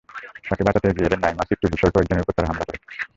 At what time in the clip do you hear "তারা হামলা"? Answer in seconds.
2.35-2.65